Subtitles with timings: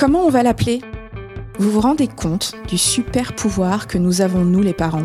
[0.00, 0.80] Comment on va l'appeler?
[1.58, 5.04] Vous vous rendez compte du super pouvoir que nous avons, nous les parents?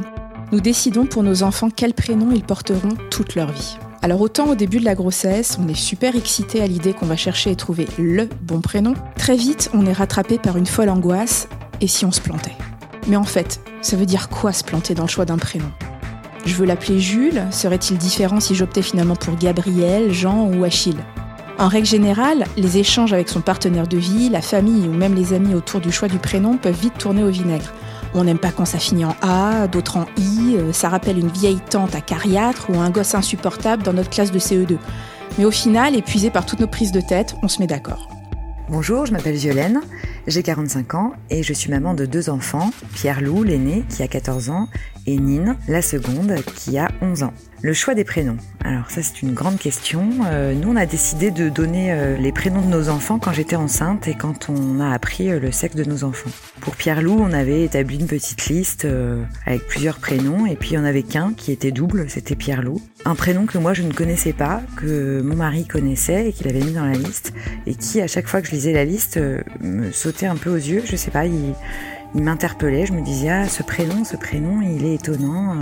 [0.53, 3.77] Nous décidons pour nos enfants quel prénom ils porteront toute leur vie.
[4.01, 7.17] Alors autant au début de la grossesse, on est super excité à l'idée qu'on va
[7.17, 11.49] chercher et trouver le bon prénom, très vite on est rattrapé par une folle angoisse,
[11.81, 12.55] et si on se plantait?
[13.09, 15.71] Mais en fait, ça veut dire quoi se planter dans le choix d'un prénom?
[16.45, 21.03] Je veux l'appeler Jules, serait-il différent si j'optais finalement pour Gabriel, Jean ou Achille?
[21.57, 25.33] En règle générale, les échanges avec son partenaire de vie, la famille ou même les
[25.33, 27.73] amis autour du choix du prénom peuvent vite tourner au vinaigre.
[28.13, 31.29] On n'aime pas quand ça finit en A, d'autres en I, euh, ça rappelle une
[31.29, 34.77] vieille tante à cariatre ou un gosse insupportable dans notre classe de CE2.
[35.37, 38.09] Mais au final, épuisé par toutes nos prises de tête, on se met d'accord.
[38.69, 39.81] Bonjour, je m'appelle Violaine,
[40.27, 44.49] j'ai 45 ans et je suis maman de deux enfants, Pierre-Loup, l'aîné, qui a 14
[44.49, 44.67] ans,
[45.07, 47.33] et Nine, la seconde, qui a 11 ans.
[47.61, 48.37] Le choix des prénoms.
[48.63, 50.07] Alors ça c'est une grande question.
[50.27, 53.55] Euh, nous on a décidé de donner euh, les prénoms de nos enfants quand j'étais
[53.55, 56.29] enceinte et quand on a appris euh, le sexe de nos enfants.
[56.61, 58.87] Pour Pierre-Loup on avait établi une petite liste
[59.47, 62.81] avec plusieurs prénoms et puis il y en avait qu'un qui était double, c'était Pierre-Loup.
[63.05, 66.63] Un prénom que moi je ne connaissais pas, que mon mari connaissait et qu'il avait
[66.63, 67.33] mis dans la liste
[67.65, 69.19] et qui à chaque fois que je lisais la liste
[69.61, 70.83] me sautait un peu aux yeux.
[70.85, 71.53] Je sais pas, il,
[72.13, 72.85] m'interpellait.
[72.85, 75.57] Je me disais ah ce prénom, ce prénom il est étonnant.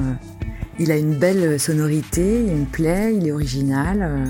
[0.79, 3.99] Il a une belle sonorité, il me plaît, il est original.
[4.01, 4.25] Euh,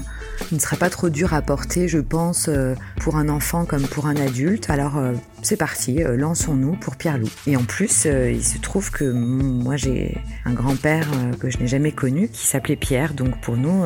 [0.51, 3.83] il ne sera pas trop dur à porter, je pense, euh, pour un enfant comme
[3.83, 4.69] pour un adulte.
[4.69, 5.13] Alors euh,
[5.43, 7.29] c'est parti, lançons-nous pour Pierre-Loup.
[7.47, 11.07] Et en plus, il se trouve que moi j'ai un grand-père
[11.39, 13.13] que je n'ai jamais connu qui s'appelait Pierre.
[13.13, 13.83] Donc pour nous,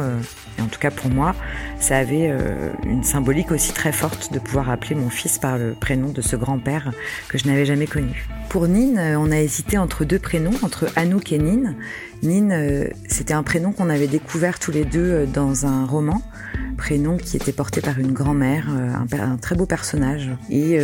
[0.58, 1.36] et en tout cas pour moi,
[1.80, 2.32] ça avait
[2.86, 6.36] une symbolique aussi très forte de pouvoir appeler mon fils par le prénom de ce
[6.36, 6.92] grand-père
[7.28, 8.28] que je n'avais jamais connu.
[8.50, 11.76] Pour Nine, on a hésité entre deux prénoms, entre Anouk et Nine.
[12.24, 16.22] Nine, euh, c'était un prénom qu'on avait découvert tous les deux euh, dans un roman,
[16.78, 20.32] prénom qui était porté par une grand-mère, euh, un, très beau personnage.
[20.50, 20.80] Et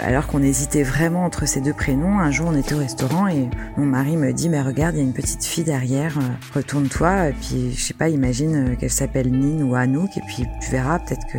[0.00, 3.48] alors qu'on hésitait vraiment entre ces deux prénoms, un jour on était au restaurant et
[3.76, 6.18] mon mari me dit mais regarde, il y a une petite fille derrière,
[6.54, 10.70] retourne-toi et puis je sais pas, imagine qu'elle s'appelle Nine ou Anouk et puis tu
[10.70, 11.38] verras peut-être que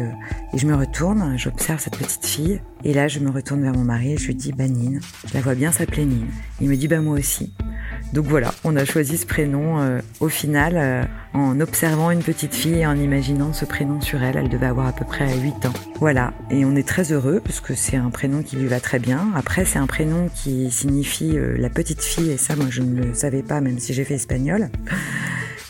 [0.53, 3.83] et je me retourne, j'observe cette petite fille et là je me retourne vers mon
[3.83, 6.27] mari et je lui dis bah Nine, je la vois bien s'appeler Nine.
[6.61, 7.53] Il me dit bah moi aussi.
[8.13, 11.03] Donc voilà, on a choisi ce prénom euh, au final euh,
[11.33, 14.35] en observant une petite fille et en imaginant ce prénom sur elle.
[14.35, 15.73] Elle devait avoir à peu près 8 ans.
[15.99, 18.97] Voilà, et on est très heureux parce que c'est un prénom qui lui va très
[18.97, 19.27] bien.
[19.35, 22.99] Après, c'est un prénom qui signifie euh, la petite fille et ça, moi, je ne
[22.99, 24.69] le savais pas même si j'ai fait espagnol.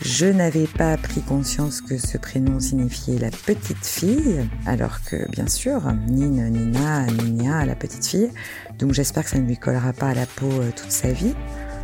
[0.01, 5.47] Je n'avais pas pris conscience que ce prénom signifiait la petite fille, alors que bien
[5.47, 8.29] sûr, Nina, Nina, Nina, la petite fille.
[8.77, 11.33] Donc j'espère que ça ne lui collera pas à la peau toute sa vie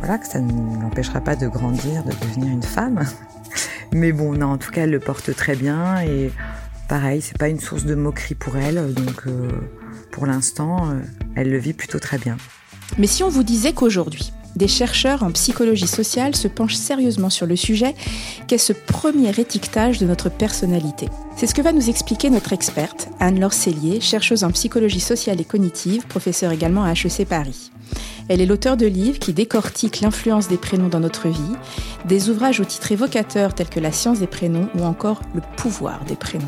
[0.00, 3.04] voilà, que ça ne l'empêchera pas de grandir, de devenir une femme.
[3.92, 6.30] Mais bon, en tout cas, elle le porte très bien et
[6.88, 9.50] pareil, c'est pas une source de moquerie pour elle, donc euh,
[10.10, 11.00] pour l'instant, euh,
[11.34, 12.36] elle le vit plutôt très bien.
[12.98, 17.46] Mais si on vous disait qu'aujourd'hui, des chercheurs en psychologie sociale se penchent sérieusement sur
[17.46, 17.94] le sujet
[18.48, 21.08] qu'est ce premier étiquetage de notre personnalité?
[21.36, 25.44] C'est ce que va nous expliquer notre experte, Anne-Laure Cellier, chercheuse en psychologie sociale et
[25.44, 27.70] cognitive, professeure également à HEC Paris.
[28.28, 31.54] Elle est l'auteur de livres qui décortiquent l'influence des prénoms dans notre vie,
[32.06, 36.04] des ouvrages au titre évocateur tels que La science des prénoms ou encore Le pouvoir
[36.06, 36.44] des prénoms.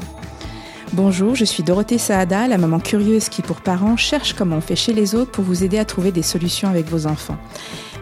[0.93, 4.75] Bonjour, je suis Dorothée Saada, la maman curieuse qui, pour parents, cherche comment on fait
[4.75, 7.37] chez les autres pour vous aider à trouver des solutions avec vos enfants.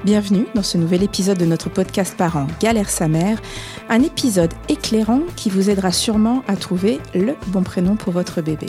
[0.04, 3.42] Bienvenue dans ce nouvel épisode de notre podcast Parents Galère sa mère,
[3.91, 8.69] un épisode éclairant qui vous aidera sûrement à trouver le bon prénom pour votre bébé.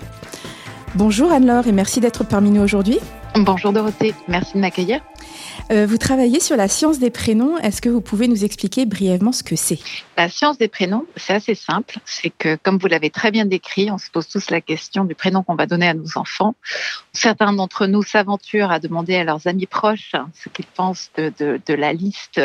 [0.96, 3.00] Bonjour Anne-Laure et merci d'être parmi nous aujourd'hui.
[3.40, 5.02] Bonjour Dorothée, merci de m'accueillir.
[5.70, 7.58] Euh, vous travaillez sur la science des prénoms.
[7.60, 9.78] Est-ce que vous pouvez nous expliquer brièvement ce que c'est?
[10.18, 12.00] La science des prénoms, c'est assez simple.
[12.06, 15.14] C'est que, comme vous l'avez très bien décrit, on se pose tous la question du
[15.14, 16.56] prénom qu'on va donner à nos enfants.
[17.14, 21.94] Certains d'entre nous s'aventurent à demander à leurs amis proches ce qu'ils pensent de, la
[21.94, 22.42] liste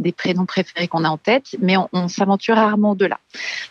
[0.00, 3.20] des prénoms préférés qu'on a en tête, mais on, on s'aventure rarement de là.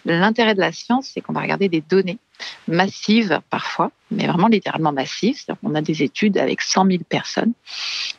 [0.05, 2.19] L'intérêt de la science, c'est qu'on va regarder des données
[2.67, 5.45] massives parfois, mais vraiment littéralement massives.
[5.63, 7.53] On a des études avec 100 000 personnes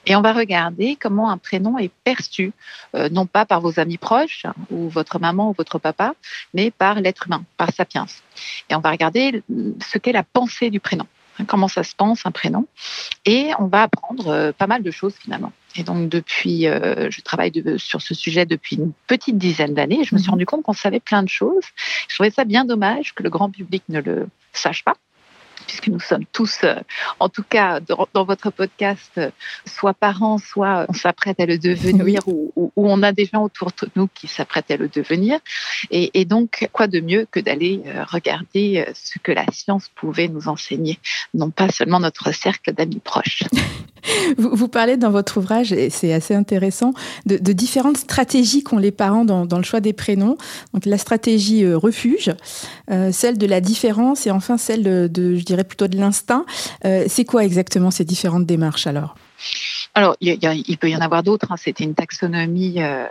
[0.06, 2.52] et on va regarder comment un prénom est perçu,
[2.94, 6.14] euh, non pas par vos amis proches ou votre maman ou votre papa,
[6.54, 8.06] mais par l'être humain, par sapiens.
[8.68, 9.42] Et on va regarder
[9.80, 12.66] ce qu'est la pensée du prénom hein, comment ça se pense un prénom,
[13.24, 15.52] et on va apprendre euh, pas mal de choses finalement.
[15.76, 20.04] Et donc depuis, euh, je travaille sur ce sujet depuis une petite dizaine d'années.
[20.04, 20.32] Je me suis mhm.
[20.32, 21.64] rendu compte qu'on savait plein de choses.
[22.08, 24.96] Je trouvais ça bien dommage que le grand public ne le sache pas
[25.66, 26.64] puisque nous sommes tous,
[27.18, 29.20] en tout cas dans, votre podcast,
[29.66, 33.88] soit parents, soit on s'apprête à le devenir, ou, on a des gens autour de
[33.96, 35.38] nous qui s'apprêtent à le devenir.
[35.90, 40.48] Et, et donc, quoi de mieux que d'aller regarder ce que la science pouvait nous
[40.48, 40.98] enseigner,
[41.34, 43.44] non pas seulement notre cercle d'amis proches.
[44.36, 46.92] Vous, parlez dans votre ouvrage, et c'est assez intéressant,
[47.26, 50.36] de, différentes stratégies qu'ont les parents dans, le choix des prénoms.
[50.72, 52.30] Donc la stratégie euh, refuge,
[52.90, 56.44] euh, celle de la différence et enfin celle de, je dirais plutôt de l'instinct.
[56.84, 59.14] Euh, c'est quoi exactement ces différentes démarches alors?
[59.94, 61.52] Alors, il, peut y en avoir d'autres.
[61.52, 61.56] Hein.
[61.58, 63.06] C'était une taxonomie euh,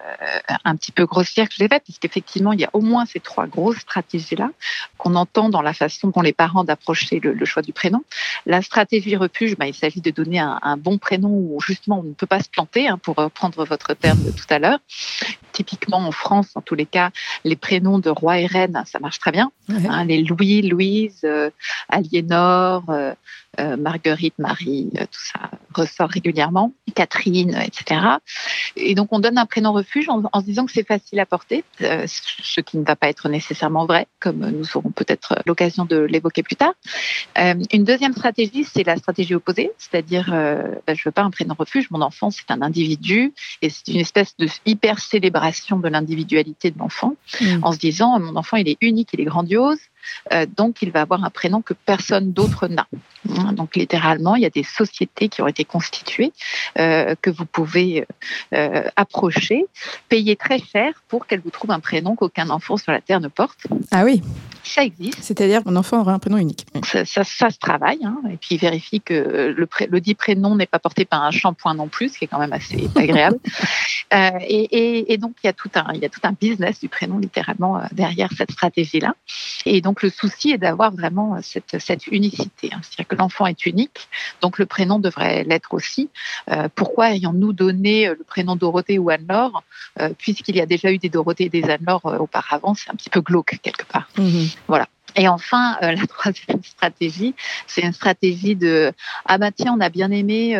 [0.66, 3.45] un petit peu grossière que j'ai faite, puisqu'effectivement, il y a au moins ces trois
[3.45, 4.50] grosses stratégies-là
[4.98, 8.04] qu'on entend dans la façon qu'ont les parents d'approcher le, choix du prénom.
[8.48, 12.13] La stratégie refuge, bah, il s'agit de donner un, bon prénom où justement on ne
[12.13, 14.80] peut pas se planter, hein, pour reprendre votre terme de tout à l'heure.
[15.51, 17.12] Typiquement en France, en tous les cas,
[17.44, 19.51] les prénoms de roi et reine, ça marche très bien.
[19.69, 21.51] Hein, les Louis, Louise, euh,
[21.89, 23.13] Aliénor, euh,
[23.61, 28.01] euh, Marguerite, Marie, euh, tout ça ressort régulièrement, Catherine, etc.
[28.75, 31.63] Et donc on donne un prénom refuge en, se disant que c'est facile à porter,
[31.81, 35.97] euh, ce qui ne va pas être nécessairement vrai, comme nous aurons peut-être l'occasion de
[35.97, 36.73] l'évoquer plus tard.
[37.37, 41.89] une deuxième stratégie, c'est la stratégie opposée, c'est-à-dire ben, je veux pas un prénom refuge,
[41.91, 46.79] mon enfant c'est un individu et c'est une espèce de hyper célébration de l'individualité de
[46.79, 47.45] l'enfant, mmh.
[47.63, 49.79] en se disant mon enfant il est unique, il est grandiose,
[50.33, 52.87] euh, donc il va avoir un prénom que personne d'autre n'a.
[53.38, 56.33] Hein, donc littéralement, il y a des sociétés qui ont été constituées
[56.80, 58.06] euh, que vous pouvez
[58.54, 59.66] euh, approcher,
[60.10, 63.28] payer très cher pour qu'elles vous trouvent un prénom qu'aucun enfant sur la Terre ne
[63.28, 63.60] porte.
[63.92, 64.22] Ah oui
[64.63, 65.18] ça existe.
[65.22, 66.68] C'est-à-dire mon enfant aura un prénom unique.
[66.83, 71.04] Ça, se travaille, hein, et puis vérifie que le, le dit prénom n'est pas porté
[71.04, 73.39] par un shampoing non plus, ce qui est quand même assez agréable.
[74.12, 77.18] et, donc il y a tout un, il y a tout un business du prénom
[77.18, 79.16] littéralement derrière cette stratégie-là.
[79.66, 82.69] Et donc donc le souci est d'avoir vraiment cette, cette unicité.
[82.72, 82.80] Hein.
[82.81, 84.09] C'est-à-dire que l'enfant est unique,
[84.41, 86.09] donc le prénom devrait l'être aussi.
[86.50, 89.63] Euh, pourquoi ayons-nous donné le prénom Dorothée ou Anne-Laure
[90.00, 92.95] euh, Puisqu'il y a déjà eu des Dorothée et des Anne-Laure euh, auparavant, c'est un
[92.95, 94.07] petit peu glauque quelque part.
[94.18, 94.88] Mmh voilà.
[95.15, 97.35] Et enfin, la troisième stratégie,
[97.68, 98.94] c'est une stratégie de
[99.25, 100.56] ah bah tiens, on a bien aimé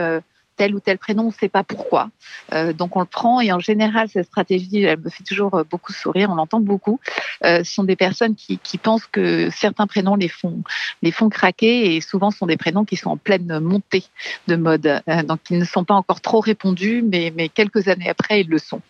[0.58, 2.10] tel ou tel prénom, on ne sait pas pourquoi.
[2.54, 5.64] Euh, donc on le prend et en général, cette stratégie, elle me fait toujours euh,
[5.64, 7.00] beaucoup sourire, on l'entend beaucoup.
[7.44, 10.64] Euh, ce sont des personnes qui, pensent que certains prénoms les font,
[11.02, 14.04] les font craquer et souvent ce sont des prénoms qui sont en pleine montée
[14.48, 15.02] de mode.
[15.28, 18.58] donc ils ne sont pas encore trop répondus, mais, mais quelques années après, ils le
[18.58, 18.82] sont.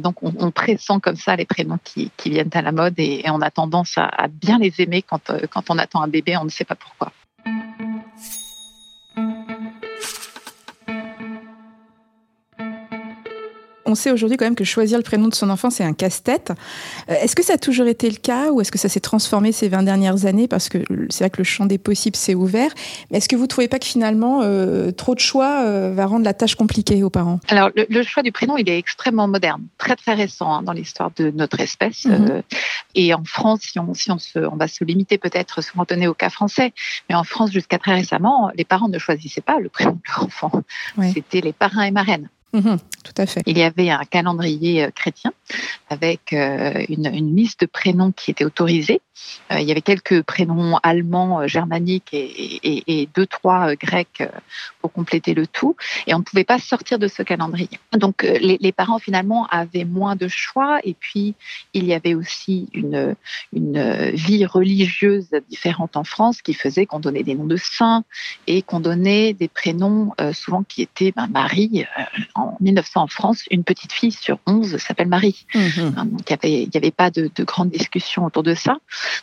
[0.00, 3.40] donc on, on, pressent comme ça les prénoms qui, viennent à la mode et, on
[3.40, 6.50] a tendance à, à bien les aimer quand, quand on attend un bébé, on ne
[6.50, 7.12] sait pas pourquoi.
[13.86, 16.52] On sait aujourd'hui quand même que choisir le prénom de son enfant, c'est un casse-tête.
[17.08, 19.52] Euh, est-ce que ça a toujours été le cas ou est-ce que ça s'est transformé
[19.52, 20.48] ces 20 dernières années?
[20.48, 20.78] Parce que
[21.08, 22.70] c'est vrai que le champ des possibles s'est ouvert.
[23.10, 26.06] Mais est-ce que vous ne trouvez pas que finalement, euh, trop de choix euh, va
[26.06, 27.40] rendre la tâche compliquée aux parents?
[27.48, 31.10] Alors, le, choix du prénom, il est extrêmement moderne, très très récent hein, dans l'histoire
[31.16, 32.04] de notre espèce.
[32.04, 32.42] Mhm.
[32.94, 36.08] et en France, si on, si on, se, on va se limiter peut-être, se donner
[36.08, 36.72] au cas français,
[37.08, 40.24] mais en France, jusqu'à très récemment, les parents ne choisissaient pas le prénom de leur
[40.24, 40.52] enfant.
[41.12, 42.28] C'était les parrains et marraines.
[42.56, 43.42] Mhm, tout à fait.
[43.44, 45.30] Il y avait un calendrier euh, chrétien
[45.90, 49.02] avec euh, une, liste de prénoms qui était autorisée.
[49.52, 54.22] Euh, il y avait quelques prénoms allemands, germaniques et, deux, trois grecs
[54.80, 55.76] pour compléter le tout.
[56.06, 57.68] Et on ne pouvait pas sortir de ce calendrier.
[57.92, 60.80] Donc les, parents finalement avaient moins de choix.
[60.84, 61.34] Et puis
[61.74, 63.16] il y avait aussi une,
[63.52, 68.04] vie religieuse différente en France qui faisait qu'on donnait des noms de saints
[68.46, 71.84] et qu'on donnait des prénoms souvent qui étaient ben, Marie
[72.60, 75.46] 1900 en France, une petite fille sur 11 s'appelle Marie.
[75.54, 75.94] Mhm.
[75.96, 78.78] Hein, donc il n'y avait, avait, pas de, de grande discussion autour de ça.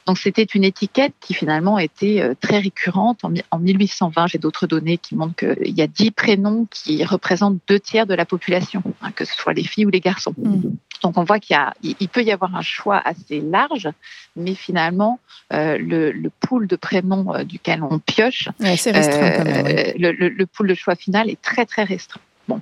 [0.06, 3.22] Donc c'était une étiquette qui finalement était euh, très récurrente.
[3.24, 7.80] En, 1820, j'ai d'autres données qui montrent qu'il y a 10 prénoms qui représentent deux
[7.80, 10.34] tiers de la population, hein, que ce soit les filles ou les garçons.
[10.38, 10.76] Mhm.
[11.04, 13.90] Donc on voit qu'il il peut y avoir un choix assez large,
[14.38, 15.20] mais finalement
[15.52, 18.48] euh, le, le, pool de prénoms euh, duquel on pioche,
[19.98, 22.22] le, le, le pool de choix final est très très restreint.
[22.48, 22.62] Bon.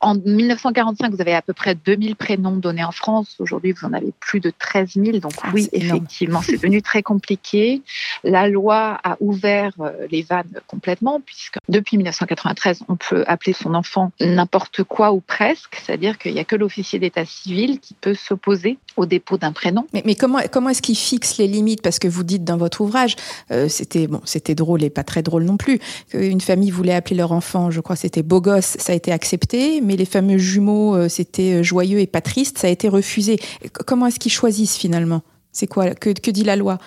[0.00, 3.34] En 1945, vous avez à peu près 2000 prénoms donnés en France.
[3.40, 5.18] Aujourd'hui, vous en avez plus de 13 000.
[5.18, 7.82] Donc ah, oui, effectivement, c'est devenu très compliqué.
[8.22, 13.74] La loi a ouvert euh, les vannes complètement, puisque depuis 1993, on peut appeler son
[13.74, 15.82] enfant n'importe quoi ou presque.
[15.84, 19.86] C'est-à-dire qu'il n'y a que l'officier d'état civil qui peut s'opposer au dépôt d'un prénom.
[19.92, 21.82] Mais, comment, comment est-ce qu'il fixe les limites?
[21.82, 23.16] Parce que vous dites dans votre ouvrage,
[23.50, 27.16] euh, c'était bon, c'était drôle et pas très drôle non plus, qu'une famille voulait appeler
[27.16, 30.94] leur enfant, je crois, c'était beau gosse, ça a été accepté mais les fameux jumeaux,
[30.94, 33.38] euh, c'était euh, joyeux et pas triste, ça a été refusé.
[33.86, 35.22] Comment est-ce qu'ils choisissent finalement?
[35.50, 35.94] C'est quoi?
[35.94, 36.78] Que, dit la loi?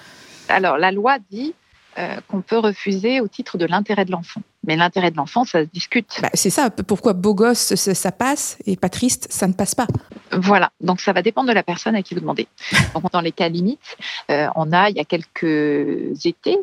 [0.48, 1.56] Alors, la loi dit
[1.98, 4.42] euh, qu'on peut refuser au titre de l'intérêt de l'enfant.
[4.66, 6.20] Mais l'intérêt de l'enfant, ça se discute.
[6.22, 6.70] Bah, c'est ça.
[6.70, 9.88] Pourquoi beau gosse, ça, passe et pas triste, ça ne passe pas
[10.32, 10.72] Voilà.
[10.82, 12.48] Donc ça va dépendre de la personne à qui vous demandez.
[12.94, 13.98] Donc dans les cas limites,
[14.30, 16.60] euh, on a il y a quelques étés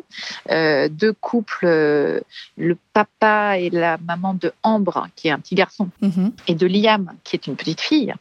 [0.49, 5.89] euh, deux couples, le papa et la maman de Ambre, qui est un petit garçon,
[6.01, 6.31] mm-hmm.
[6.47, 8.13] et de Liam, qui est une petite fille,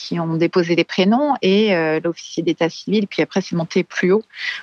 [0.00, 4.12] qui ont déposé des prénoms et euh, l'officier d'état civil, puis après c'est monté plus
[4.12, 4.22] haut,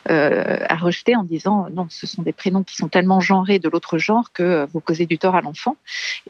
[0.10, 3.70] euh, a rejeté en disant non, ce sont des prénoms qui sont tellement genrés de
[3.70, 5.78] l'autre genre que vous causez du tort à l'enfant.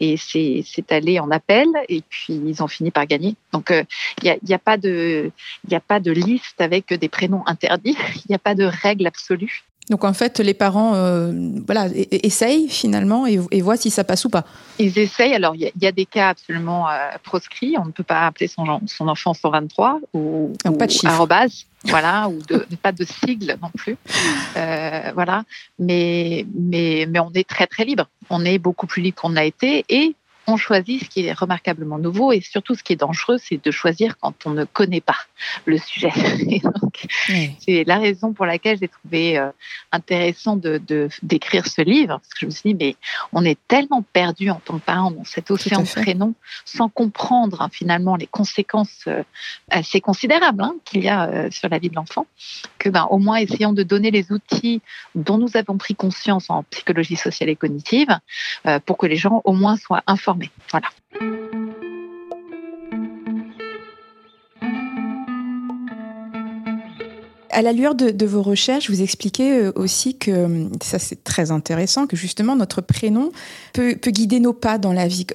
[0.01, 3.35] Et c'est allé en appel et puis ils ont fini par gagner.
[3.53, 3.75] Donc il
[4.29, 5.31] euh, n'y a, a, pas de
[5.67, 9.07] il a pas de liste avec des prénoms interdits, il n'y a pas de règle
[9.07, 9.63] absolue.
[9.89, 11.31] Donc en fait, les parents euh,
[11.65, 14.43] voilà, essayent finalement et, voient si ça passe ou pas.
[14.79, 15.33] Ils essayent.
[15.33, 17.75] Alors il y, a des cas absolument euh, proscrits.
[17.79, 22.41] On ne peut pas appeler son, son enfant 123 ou, pas de arrobase, voilà, ou
[22.47, 23.97] de, pas de sigle non plus.
[24.57, 25.43] Euh, voilà.
[25.79, 28.09] Mais, mais, mais on est très très libre.
[28.29, 30.15] On est beaucoup plus libre qu'on a été et
[30.47, 33.71] on choisit ce qui est remarquablement nouveau et surtout ce qui est dangereux, c'est de
[33.71, 35.17] choisir quand on ne connaît pas
[35.65, 36.11] le sujet.
[37.59, 39.51] C'est la raison pour laquelle j'ai trouvé euh,
[39.91, 40.81] intéressant de
[41.21, 42.95] d'écrire ce livre, parce que je me suis dit, mais
[43.33, 46.33] on est tellement perdu en tant que parent dans cet océan de prénoms,
[46.65, 49.23] sans comprendre hein, finalement les conséquences euh,
[49.69, 52.25] assez considérables hein, qu'il y a euh, sur la vie de l'enfant,
[52.79, 54.81] que ben, au moins essayons de donner les outils
[55.13, 58.17] dont nous avons pris conscience en psychologie sociale et cognitive,
[58.85, 60.36] pour que les gens au moins soient informés
[60.71, 60.89] voilà.
[67.57, 71.49] À la lueur de, vos recherches, vous expliquez euh, aussi que, euh, ça c'est très
[71.49, 73.31] intéressant, que justement notre prénom
[73.73, 75.25] peut, guider nos pas dans la vie.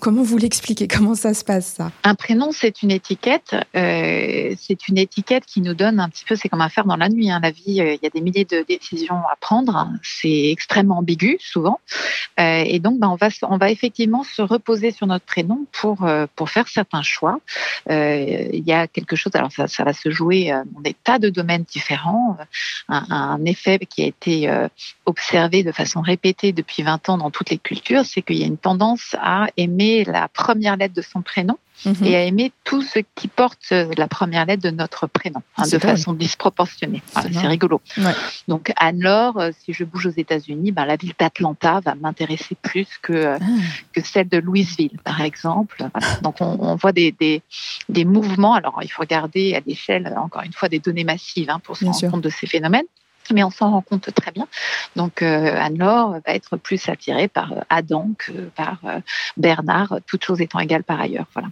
[0.00, 0.86] Comment vous l'expliquez?
[0.86, 1.90] Comment ça se passe ça?
[2.04, 3.56] Un prénom, c'est une étiquette.
[3.74, 6.94] Euh, c'est une étiquette qui nous donne un petit peu, c'est comme un fer dans
[6.94, 7.28] la nuit.
[7.28, 7.40] Hein.
[7.42, 9.88] La vie, il y a des milliers de décisions à prendre.
[10.04, 11.80] C'est extrêmement ambigu souvent.
[12.38, 13.08] et donc, ben,
[13.42, 17.40] on, va, effectivement se reposer sur notre prénom pour, pour faire certains choix.
[17.90, 21.30] Il y a quelque chose, alors ça, ça va se jouer dans des tas de
[21.30, 22.36] domaines différents.
[22.88, 24.68] Un, un, effet qui a été euh,
[25.06, 28.46] observé de façon répétée depuis 20 ans dans toutes les cultures, c'est qu'il y a
[28.46, 32.04] une tendance à aimer la première lettre de son prénom Mhm.
[32.04, 35.78] et à aimer tout ce qui porte la première lettre de notre prénom, hein, de
[35.78, 37.02] façon disproportionnée.
[37.14, 37.80] c'est rigolo.
[38.48, 42.88] Donc Anne-Laure, euh, si je bouge aux États-Unis, ben, la ville d'Atlanta va m'intéresser plus
[43.02, 43.44] que, euh, ah.
[43.92, 45.84] que celle de Louisville, par exemple.
[46.22, 47.42] Donc on, on voit des, des,
[47.88, 48.54] des, mouvements.
[48.54, 51.84] Alors il faut regarder à l'échelle, encore une fois, des données massives hein, pour se
[51.84, 52.84] rendre compte de ces phénomènes
[53.32, 54.46] mais on s'en rend compte très bien.
[54.96, 59.00] Donc euh, Anne-Laure va être plus attirée par euh, Adam que par euh,
[59.36, 61.26] Bernard, toutes choses étant égales par ailleurs.
[61.32, 61.48] Voilà.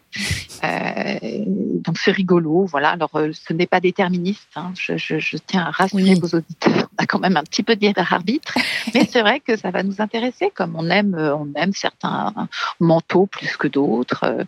[1.81, 2.67] donc c'est rigolo.
[2.67, 2.91] Voilà.
[2.91, 4.49] Alors ce n'est pas déterministe.
[4.57, 4.73] Hein.
[4.77, 6.89] Je, tiens à rassurer vos auditeurs.
[6.99, 8.55] On a quand même un petit peu de libre arbitre,
[8.95, 10.51] mais c'est vrai que ça va nous intéresser.
[10.55, 12.33] Comme on aime, on aime certains
[12.81, 14.45] manteaux plus que d'autres,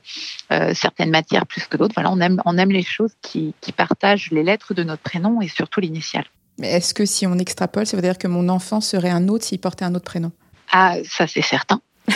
[0.74, 1.94] certaines matières plus que d'autres.
[1.94, 5.40] Voilà, on aime, on aime les choses qui, qui partagent les lettres de notre prénom
[5.40, 6.26] et surtout l'initiale.
[6.58, 9.44] Mais est-ce que si on extrapole, ça veut dire que mon enfant serait un autre
[9.44, 10.32] s'il portait un autre prénom?
[10.70, 11.80] Ah, ça c'est certain.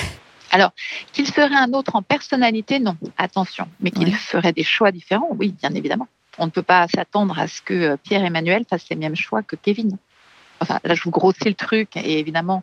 [0.50, 0.71] Alors,
[1.12, 3.68] qu'il serait un autre en personnalité, non, attention.
[3.80, 6.09] Mais qu'il ferait des choix différents, oui, bien évidemment.
[6.38, 9.57] On ne peut pas s'attendre à ce que euh, Pierre-Emmanuel fasse les mêmes choix que
[9.57, 9.97] Kevin.
[10.61, 12.62] Enfin, là, je vous grossis le truc, et évidemment,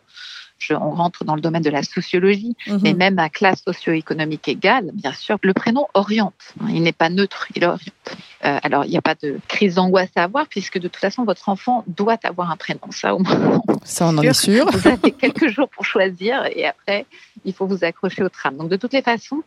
[0.70, 2.80] on rentre dans le domaine de la sociologie, mhm.
[2.82, 6.54] mais même à classe socio-économique égale, bien sûr, le prénom oriente.
[6.68, 7.80] Il n'est pas neutre, il oriente.
[8.44, 11.24] Euh, alors, il n'y a pas de crise d'angoisse à avoir, puisque de toute façon,
[11.24, 12.80] votre enfant doit avoir un prénom.
[12.90, 14.70] Ça, au moins, ça, on en est sûr.
[14.70, 17.06] Vous avez quelques jours pour choisir, et après,
[17.44, 18.56] il faut vous accrocher au tram.
[18.56, 19.42] Donc, de toutes les façons,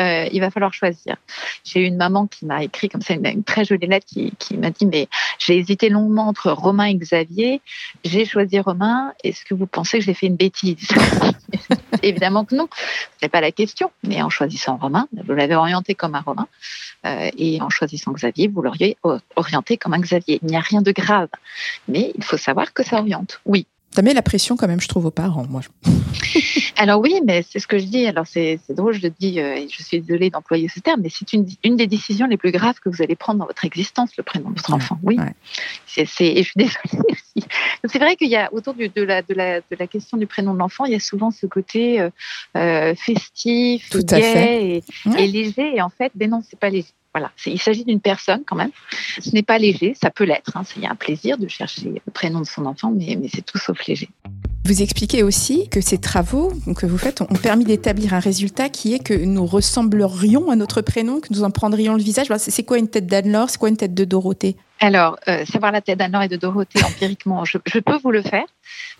[0.00, 1.16] euh, il va falloir choisir.
[1.64, 4.70] J'ai eu une maman qui m'a écrit comme ça une, très jolie lettre qui, m'a
[4.70, 5.08] dit mais
[5.38, 7.60] j'ai hésité longuement entre Romain et Xavier.
[8.04, 9.12] J'ai choisi Romain.
[9.22, 10.88] Est-ce que vous pensez que j'ai fait une bêtise?
[12.02, 12.68] Évidemment que non.
[12.72, 13.90] Ce n'est pas la question.
[14.02, 16.48] Mais en choisissant Romain, vous l'avez orienté comme un Romain.
[17.06, 18.96] Euh, et en choisissant Xavier, vous l'auriez
[19.36, 20.40] orienté comme un Xavier.
[20.42, 21.28] Il n'y a rien de grave.
[21.88, 23.40] Mais il faut savoir que ça oriente.
[23.44, 25.60] Oui, ça met la pression quand même, je trouve, aux parents, moi.
[26.76, 28.06] Alors oui, mais c'est ce que je dis.
[28.06, 31.08] Alors c'est drôle, je le dis, euh, et je suis désolée d'employer ce terme, mais
[31.08, 34.16] c'est une, une des décisions les plus graves que vous allez prendre dans votre existence,
[34.16, 34.98] le prénom de votre enfant.
[35.02, 35.16] Oui.
[35.86, 37.46] C'est et je suis désolée aussi.
[37.84, 40.26] C'est vrai qu'il y a autour du, de, la, de, la, de la question du
[40.26, 42.10] prénom de l'enfant, il y a souvent ce côté euh,
[42.56, 45.76] euh festif, Tout gai et, et, léger.
[45.76, 46.92] Et en fait, ben non, c'est pas léger.
[47.14, 48.72] Voilà, il s'agit d'une personne quand même.
[49.20, 50.56] Ce n'est pas léger, ça peut l'être.
[50.56, 50.62] Hein.
[50.76, 53.44] Il y a un plaisir de chercher le prénom de son enfant, mais, mais c'est
[53.44, 54.08] tout sauf léger.
[54.64, 58.94] Vous expliquez aussi que ces travaux que vous faites ont permis d'établir un résultat qui
[58.94, 62.28] est que nous ressemblerions à notre prénom, que nous en prendrions le visage.
[62.38, 63.50] C'est quoi une tête d'Anne-Laure?
[63.50, 64.56] C'est quoi une tête de Dorothée?
[64.80, 68.44] Alors, euh, savoir la tête d'Anne-Laure et de Dorothée empiriquement, je, peux vous le faire.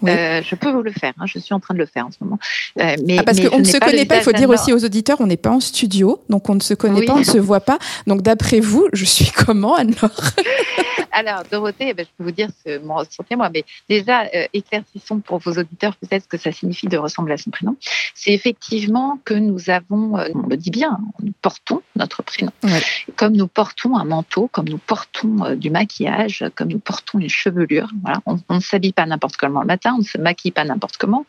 [0.02, 1.12] Je peux vous le faire.
[1.18, 2.38] Hein, je suis en train de le faire en ce moment.
[2.76, 4.16] mais, ah, parce qu'on ne se connaît pas.
[4.16, 6.75] Il faut dire aussi aux auditeurs, on n'est pas en studio, donc on ne se
[6.75, 7.78] connaît pas, on ne se voit pas.
[8.06, 10.11] Donc d'après vous, je suis comment, Anne-Laure?
[11.16, 12.97] Alors, Dorothée, eh ben, je peux vous dire ce, mon
[13.37, 17.35] moi, mais déjà, euh, éclaircissons pour vos auditeurs peut-être ce que ça signifie de ressembler
[17.35, 17.76] à son prénom.
[18.14, 22.50] C'est effectivement que nous avons, euh, on le dit bien, nous portons notre prénom.
[23.14, 27.28] Comme nous portons un manteau, comme nous portons euh, du maquillage, comme nous portons une
[27.28, 27.90] chevelure.
[28.02, 28.21] Voilà.
[28.26, 31.26] On, ne s'habille pas n'importe comment le matin, on ne se maquille pas n'importe comment.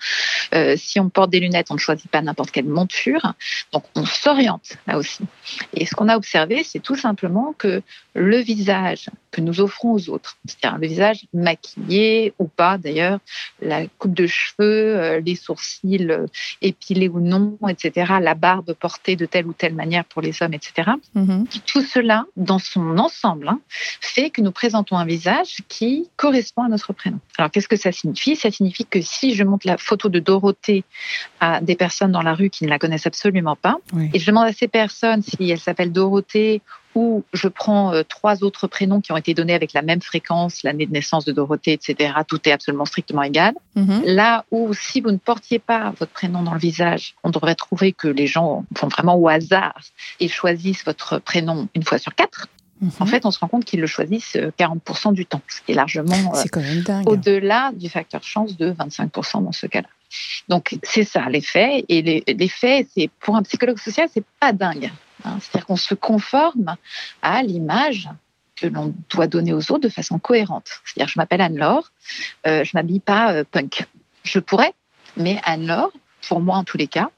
[0.75, 3.33] si on porte des lunettes, on ne choisit pas n'importe quelle monture.
[3.71, 5.23] Donc, on s'oriente là aussi.
[5.73, 7.81] Et ce qu'on a observé, c'est tout simplement que
[8.13, 13.19] le visage que nous offrons aux autres, c'est-à-dire le visage maquillé ou pas d'ailleurs,
[13.61, 16.25] la coupe de cheveux, euh, les sourcils euh,
[16.61, 20.53] épilés ou non, etc., la barbe portée de telle ou telle manière pour les hommes,
[20.53, 20.91] etc.
[21.17, 21.47] Mm-hmm.
[21.65, 23.59] Tout cela, dans son ensemble, hein,
[23.99, 27.19] fait que nous présentons un visage qui correspond à notre prénom.
[27.37, 28.37] Alors qu'est-ce que ça signifie?
[28.37, 30.85] Ça signifie que si je montre la photo de Dorothée
[31.41, 33.79] à des personnes dans la rue qui ne la connaissent absolument pas,
[34.13, 36.61] et je demande à ces personnes si elles s'appellent Dorothée
[36.95, 40.63] où je prends euh, trois autres prénoms qui ont été donnés avec la même fréquence,
[40.63, 43.53] l'année de naissance de Dorothée, etc., tout est absolument strictement égal.
[43.75, 44.03] Mhm.
[44.05, 47.91] Là où, si vous ne portiez pas votre prénom dans le visage, on devrait trouver
[47.91, 49.79] que les gens font vraiment au hasard
[50.19, 52.47] et choisissent votre prénom une fois sur quatre.
[52.81, 52.91] Mhm.
[52.99, 55.73] En fait, on se rend compte qu'ils le choisissent 40% euh, du temps, ce qui
[55.73, 59.87] est largement euh, au-delà du facteur chance de 25% dans ce cas-là.
[60.47, 61.83] Donc, c'est ça l'effet.
[61.89, 64.91] Et l'effet, c'est pour un psychologue social, c'est pas dingue.
[65.25, 65.37] Hein.
[65.39, 66.75] C'est-à-dire qu'on se conforme
[67.21, 68.09] à l'image
[68.55, 70.81] que l'on doit donner aux autres de façon cohérente.
[70.85, 71.91] C'est-à-dire, je m'appelle Anne-Laure,
[72.47, 73.85] euh, je m'habille pas euh, punk.
[74.23, 74.73] Je pourrais,
[75.17, 75.91] mais Anne-Laure,
[76.27, 77.09] pour moi en tous les cas.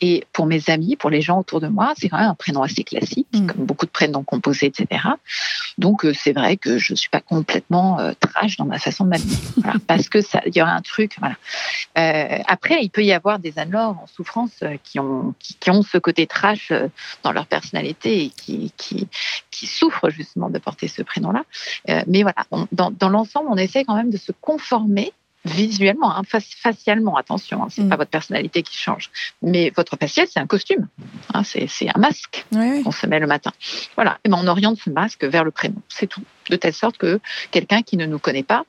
[0.00, 2.62] Et pour mes amis, pour les gens autour de moi, c'est quand même un prénom
[2.62, 3.46] assez classique, mm.
[3.46, 5.02] comme beaucoup de prénoms composés, etc.
[5.78, 9.10] Donc euh, c'est vrai que je suis pas complètement euh, trash dans ma façon de
[9.10, 9.38] m'habiller,
[9.86, 11.16] parce que ça, il y aura un truc.
[11.18, 11.36] Voilà.
[11.98, 15.98] Euh, après, il peut y avoir des anne en souffrance qui ont qui, ont ce
[15.98, 16.72] côté trash
[17.22, 19.08] dans leur personnalité et qui qui,
[19.50, 21.44] qui souffrent justement de porter ce prénom-là.
[22.06, 25.12] mais voilà, dans, dans l'ensemble, on essaie quand même de se conformer
[25.44, 27.88] visuellement, hein, facialement, attention, hein, c'est mm.
[27.88, 29.10] pas votre personnalité qui change,
[29.42, 30.88] mais votre facial, c'est un costume,
[31.32, 33.52] hein, c'est un masque qu'on se met le matin.
[33.94, 36.98] Voilà, et ben on oriente ce masque vers le prénom, c'est tout, de telle sorte
[36.98, 37.20] que
[37.50, 38.64] quelqu'un qui ne nous connaît pas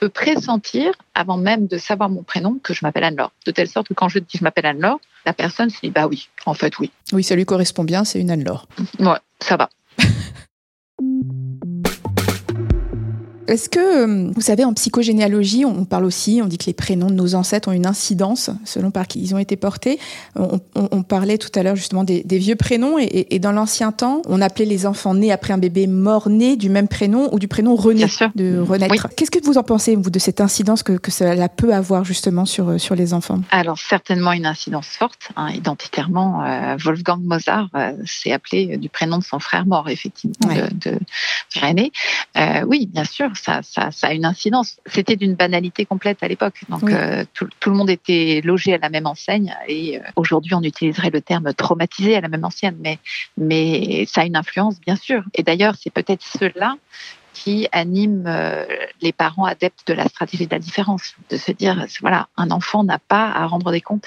[0.00, 3.88] peut pressentir, avant même de savoir mon prénom, que je m'appelle Anne-Laure, de telle sorte
[3.88, 6.78] que quand je dis je m'appelle Anne-Laure, la personne se dit bah oui, en fait
[6.78, 6.90] oui.
[7.12, 8.66] Oui, ça lui correspond bien, c'est une Anne-Laure.
[8.98, 9.68] Ouais, ça va.
[13.46, 17.08] Est-ce que, euh, vous savez, en psychogénéalogie, on parle aussi, on dit que les prénoms
[17.08, 19.98] de nos ancêtres ont une incidence selon par qui ils ont été portés.
[20.34, 24.64] On, parlait tout à l'heure justement des, vieux prénoms et, dans l'ancien temps, on appelait
[24.64, 28.58] les enfants nés après un bébé mort-né du même prénom ou du prénom rené, de
[28.58, 29.08] renaître.
[29.16, 32.46] Qu'est-ce que vous en pensez, vous, de cette incidence que, que cela peut avoir justement
[32.46, 33.40] sur, euh, sur les enfants?
[33.50, 35.28] Alors, certainement une incidence forte.
[35.36, 37.68] Hein, identitairement, euh, Wolfgang Mozart
[38.06, 40.98] s'est appelé du prénom de son frère mort, effectivement, de, de,
[41.60, 41.92] René.
[42.66, 43.60] oui, bien sûr ça,
[44.02, 44.76] a une incidence.
[44.86, 46.60] C'était d'une banalité complète à l'époque.
[46.68, 50.62] Donc euh, tout, le monde était logé à la même enseigne et euh, aujourd'hui on
[50.62, 52.98] utiliserait le terme traumatisé à la même enseigne, mais,
[53.36, 55.22] mais ça a une influence bien sûr.
[55.34, 56.76] Et d'ailleurs c'est peut-être cela
[57.34, 58.64] qui anime euh,
[59.02, 62.84] les parents adeptes de la stratégie de la différence, de se dire voilà un enfant
[62.84, 64.06] n'a pas à rendre des comptes,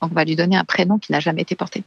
[0.00, 1.82] donc on va lui donner un prénom qui n'a jamais été porté.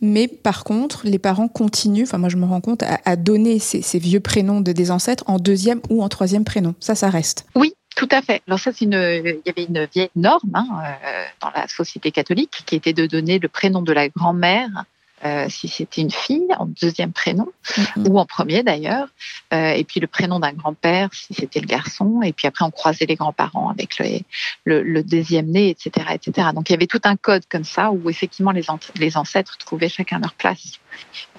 [0.00, 3.98] Mais par contre, les parents continuent, enfin moi je me rends compte, à, donner ces,
[3.98, 6.74] vieux prénoms de des ancêtres en deuxième ou en troisième prénom.
[6.80, 7.46] Ça, ça reste.
[7.54, 8.42] Oui, tout à fait.
[8.46, 10.66] Alors ça, c'est une, il y avait une vieille norme hein,
[11.04, 14.84] euh, dans la société catholique qui était de donner le prénom de la grand-mère
[15.24, 18.08] euh, si c'était une fille, en deuxième prénom, mm-hmm.
[18.08, 19.08] ou en premier d'ailleurs,
[19.54, 22.70] euh, et puis le prénom d'un grand-père si c'était le garçon, et puis après on
[22.70, 26.48] croisait les grands-parents avec le, le, deuxième né, etc., etc.
[26.54, 28.64] Donc il y avait tout un code comme ça où effectivement les,
[28.96, 30.80] les ancêtres trouvaient chacun leur place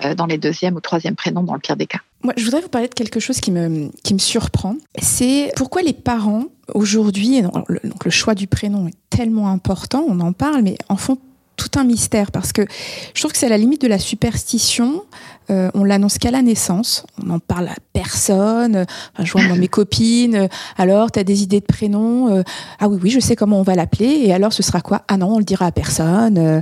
[0.04, 2.00] euh, dans les deuxième ou troisième prénoms dans le pire des cas.
[2.24, 4.76] Moi, je voudrais vous parler de quelque chose qui me, qui me surprend.
[5.00, 10.34] C'est pourquoi les parents, aujourd'hui, donc le choix du prénom est tellement important, on en
[10.34, 11.20] parle, mais en font
[11.58, 12.66] tout un mystère parce que
[13.14, 15.04] je trouve que c'est à la limite de la superstition.
[15.50, 18.86] Euh, on l'annonce qu'à la naissance, on n'en parle à personne.
[19.14, 20.50] Enfin, je vois moi mes copines.
[20.78, 22.44] alors, tu as des idées de prénom euh,
[22.80, 24.24] Ah oui, oui, je sais comment on va l'appeler.
[24.26, 25.04] Et alors, ce sera quoi?
[25.08, 26.38] Ah non, on le dira à personne.
[26.38, 26.62] Euh,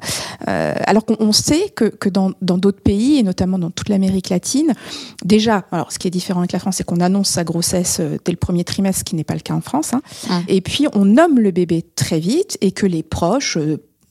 [0.86, 4.74] alors qu'on sait que, que dans d'autres pays, et notamment dans toute l'Amérique latine,
[5.24, 8.32] déjà, alors ce qui est différent avec la France, c'est qu'on annonce sa grossesse dès
[8.32, 9.94] le premier trimestre, ce qui n'est pas le cas en France.
[9.94, 10.44] Hein.
[10.48, 13.58] Et puis, on nomme le bébé très vite et que les proches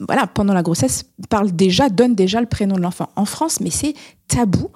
[0.01, 3.11] voilà, pendant la grossesse, parle déjà, donne déjà le prénom de l'enfant.
[3.17, 3.95] En France, mais c'est
[4.29, 4.71] tabou.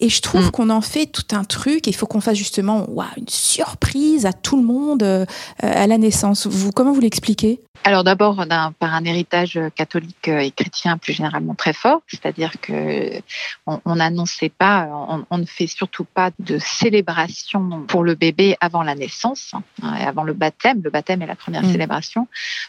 [0.00, 0.50] Et je trouve mm.
[0.50, 1.86] qu'on en fait tout un truc.
[1.86, 5.26] Il faut qu'on fasse justement une surprise à tout le monde euh,
[5.60, 6.46] à la naissance.
[6.46, 7.60] Vous, comment vous l'expliquez?
[7.86, 8.42] Alors d'abord,
[8.78, 13.20] par un héritage catholique et chrétien plus généralement très fort, c'est-à-dire que
[13.66, 14.88] on n'annonçait pas,
[15.30, 20.22] on, ne fait surtout pas de célébration pour le bébé avant la naissance, hein, avant
[20.22, 20.80] le baptême.
[20.82, 21.72] Le baptême est la première mm.
[21.72, 22.26] célébration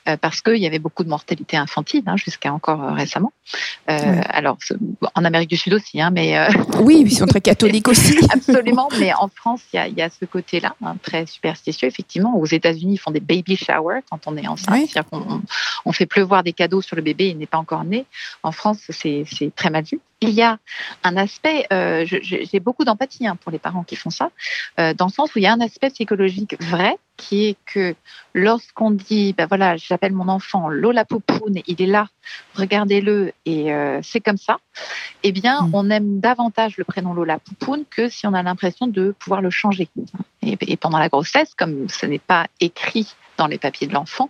[0.10, 3.32] euh, parce qu'il y avait beaucoup de mortalité infantile hein, jusqu'à encore euh, récemment.
[3.90, 4.58] Euh, alors
[5.14, 6.38] en Amérique du Sud aussi, hein, mais
[6.80, 8.18] oui, ils sont très catholiques aussi.
[8.34, 11.88] Absolument, mais en France, il y a, ce côté-là très superstitieux.
[11.88, 14.90] Effectivement, aux États-Unis, ils font des baby showers quand on est enceinte
[15.86, 18.06] on, fait pleuvoir des cadeaux sur le bébé, il n'est pas encore né.
[18.44, 20.00] En France, c'est très mal vu.
[20.28, 20.58] Il y a
[21.04, 24.32] un aspect, euh, j'ai beaucoup d'empathie hein, pour les parents qui font ça,
[24.80, 27.96] euh, dans le sens où il y a un aspect psychologique vrai qui est que
[28.34, 32.08] lorsqu'on dit, ben voilà, j'appelle mon enfant Lola Poupoune, il est là,
[32.56, 34.58] regardez-le et euh, c'est comme ça,
[35.24, 35.70] eh bien, mm.
[35.74, 39.50] on aime davantage le prénom Lola Poupoune que si on a l'impression de pouvoir le
[39.50, 39.88] changer.
[40.42, 44.30] Et, pendant la grossesse, comme ce n'est pas écrit dans les papiers de l'enfant,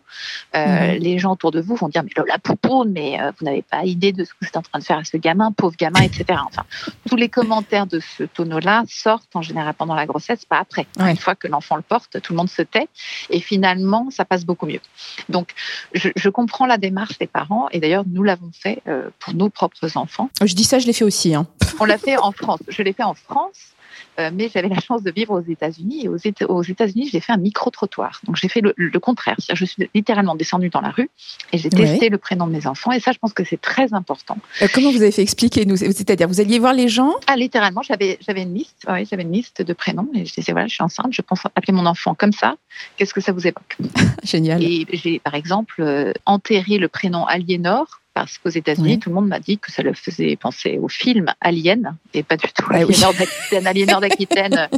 [0.56, 0.98] euh, mm.
[0.98, 3.84] les gens autour de vous vont dire mais Lola Poupoune, mais euh, vous n'avez pas
[3.86, 6.02] idée de ce que vous êtes en train de faire à ce gamin, pauvre gamin,
[6.02, 6.40] etc.
[6.46, 6.64] Enfin,
[7.08, 10.88] tous les commentaires de ce tonneau-là sortent en général pendant la grossesse, pas après.
[11.00, 12.88] Une fois que l'enfant le porte, tout le monde se tait
[13.30, 14.82] et finalement, ça passe beaucoup mieux.
[15.30, 15.54] Donc,
[15.94, 19.98] je, comprends la démarche des parents et d'ailleurs, nous l'avons fait euh, pour nos propres
[19.98, 20.30] enfants.
[20.44, 21.34] Je dis ça, je l'ai fait aussi.
[21.34, 21.48] Hein.
[21.80, 22.60] On l'a fait en France.
[22.68, 23.76] Je l'ai fait en France
[24.20, 27.38] euh, mais j'avais la chance de vivre aux États-Unis et aux, États-Unis, j'ai fait un
[27.38, 28.22] micro-trottoir.
[28.26, 29.36] Donc j'ai fait le, contraire.
[29.54, 31.10] Je suis littéralement descendue dans la rue
[31.52, 32.92] et j'ai testé le prénom de mes enfants.
[32.92, 34.38] Et ça, je pense que c'est très important.
[34.62, 37.14] Euh, comment vous avez fait expliquer nous C'est-à-dire, vous alliez voir les gens?
[37.28, 38.86] Ah, littéralement, j'avais une liste.
[38.90, 41.46] Oui, j'avais une liste de prénoms et je disais voilà, je suis enceinte, je pense
[41.46, 42.56] appeler mon enfant comme ça.
[42.98, 43.78] Qu'est-ce que ça vous évoque?
[44.24, 44.64] Génial.
[44.64, 49.28] Et j'ai par exemple euh, enterré le prénom Aliénor parce qu'aux États-Unis, tout le monde
[49.28, 52.78] m'a dit que ça le faisait penser au film Alien, et pas du tout ah
[52.78, 53.68] Aliénor d'Aquitaine.
[53.68, 54.70] Aliénor d'Aquitaine,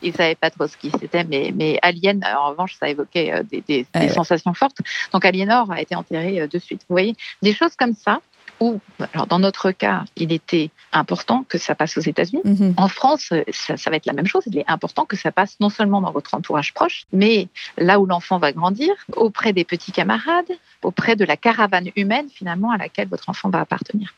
[0.00, 3.32] ils ne savaient pas trop ce qui c'était, mais, mais Alien, en revanche, ça évoquait
[3.32, 4.78] euh, des, des, des sensations fortes.
[5.12, 6.82] Donc Aliénor a été enterré euh, de suite.
[6.88, 8.20] Vous voyez, des choses comme ça,
[8.60, 8.80] où,
[9.12, 12.42] alors dans notre cas, il était important que ça passe aux États-Unis.
[12.44, 12.74] Mhm.
[12.76, 14.44] En France, ça, ça, va être la même chose.
[14.46, 18.06] Il est important que ça passe non seulement dans votre entourage proche, mais là où
[18.06, 20.50] l'enfant va grandir, auprès des petits camarades,
[20.82, 24.14] auprès de la caravane humaine finalement à laquelle votre enfant va appartenir.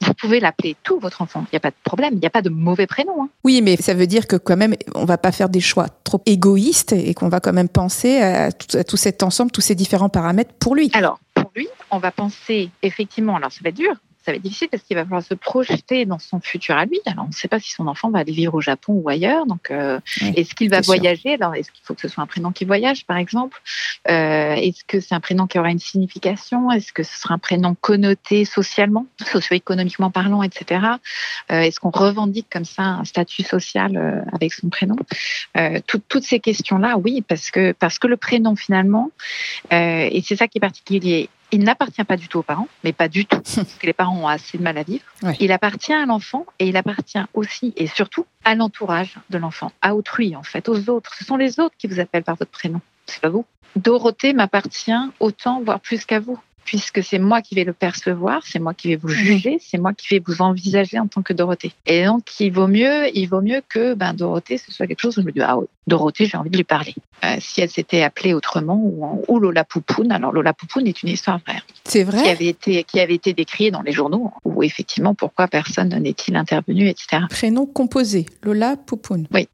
[0.00, 2.30] Vous pouvez l'appeler tout votre enfant, il n'y a pas de problème, il n'y a
[2.30, 3.24] pas de mauvais prénom.
[3.24, 3.28] Hein.
[3.42, 6.22] Oui, mais ça veut dire que quand même, on va pas faire des choix trop
[6.24, 9.74] égoïstes et qu'on va quand même penser à tout, à tout cet ensemble, tous ces
[9.74, 10.90] différents paramètres pour lui.
[10.94, 11.18] Alors,
[11.90, 13.96] on va penser effectivement, alors ça va être dur,
[14.28, 17.00] ça va être difficile parce qu'il va falloir se projeter dans son futur à lui.
[17.06, 19.46] Alors, on ne sait pas si son enfant va aller vivre au Japon ou ailleurs.
[19.46, 20.00] Donc, euh,
[20.36, 21.34] est-ce qu'il va voyager?
[21.34, 23.58] Alors, est-ce qu'il faut que ce soit un prénom qui voyage, par exemple?
[24.10, 26.70] Euh, Est-ce que c'est un prénom qui aura une signification?
[26.70, 30.82] Est-ce que ce sera un prénom connoté socialement, socio-économiquement parlant, etc.
[31.50, 34.96] Euh, est-ce qu'on revendique comme ça un statut social avec son prénom?
[35.86, 39.10] Toutes ces questions-là, oui, parce que parce que le prénom finalement,
[39.70, 43.08] et c'est ça qui est particulier, il n'appartient pas du tout aux parents, mais pas
[43.08, 45.04] du tout, parce que les parents ont assez de mal à vivre.
[45.40, 49.94] Il appartient à l'enfant et il appartient aussi et surtout à l'entourage de l'enfant, à
[49.94, 51.14] autrui en fait, aux autres.
[51.14, 53.44] Ce sont les autres qui vous appellent par votre prénom, c'est pas vous.
[53.76, 58.58] Dorothée m'appartient autant, voire plus qu'à vous puisque c'est moi qui vais le percevoir, c'est
[58.58, 61.72] moi qui vais vous juger, c'est moi qui vais vous envisager en tant que Dorothée.
[61.86, 65.16] Et donc, il vaut mieux, il vaut mieux que ben, Dorothée, ce soit quelque chose
[65.16, 66.94] où je me dis, ah Dorothée, j'ai envie de lui parler.
[67.24, 71.08] Euh, si elle s'était appelée autrement, ou, ou Lola Poupoune, alors Lola Poupoune est une
[71.08, 71.62] histoire vraie.
[71.84, 72.22] C'est vrai?
[72.22, 76.36] Qui avait été, qui avait été décriée dans les journaux, où effectivement, pourquoi personne n'est-il
[76.36, 77.22] intervenu, etc.
[77.30, 79.26] Prénom composé, Lola Poupoune.
[79.32, 79.48] Oui.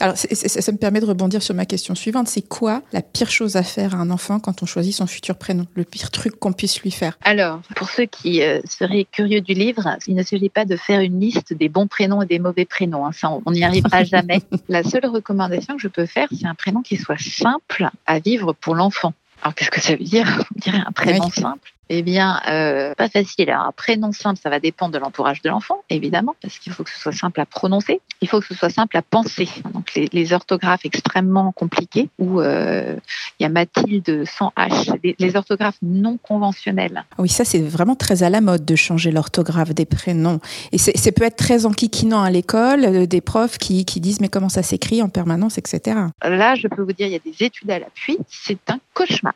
[0.00, 2.28] Alors, ça, me permet de rebondir sur ma question suivante.
[2.28, 5.36] C'est quoi la pire chose à faire à un enfant quand on choisit son futur
[5.36, 5.66] prénom?
[5.74, 7.18] Le pire truc qu'on puisse lui faire?
[7.22, 11.00] Alors, pour ceux qui euh, seraient curieux du livre, il ne s'agit pas de faire
[11.00, 13.06] une liste des bons prénoms et des mauvais prénoms.
[13.06, 13.12] Hein.
[13.12, 14.40] Ça, on n'y arrivera jamais.
[14.68, 18.52] la seule recommandation que je peux faire, c'est un prénom qui soit simple à vivre
[18.52, 19.14] pour l'enfant.
[19.42, 20.44] Alors, qu'est-ce que ça veut dire?
[20.54, 21.72] On dirait un prénom simple.
[21.90, 23.50] Eh bien, euh, pas facile.
[23.50, 26.84] Alors, un prénom simple, ça va dépendre de l'entourage de l'enfant, évidemment, parce qu'il faut
[26.84, 28.00] que ce soit simple à prononcer.
[28.20, 29.48] Il faut que ce soit simple à penser.
[29.72, 32.96] Donc, les, orthographes extrêmement compliqués, où euh,
[33.38, 37.04] il y a Mathilde sans H, les, orthographes non conventionnelles.
[37.18, 40.40] Oui, ça, c'est vraiment très à la mode de changer l'orthographe des prénoms.
[40.72, 44.28] Et ça peut être très enquiquinant à l'école, euh, des profs qui, qui disent mais
[44.28, 45.96] comment ça s'écrit en permanence, etc.
[46.22, 48.18] Là, je peux vous dire, il y a des études à l'appui.
[48.28, 49.34] C'est un cauchemar.